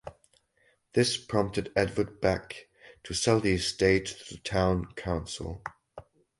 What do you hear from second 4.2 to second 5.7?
the town council.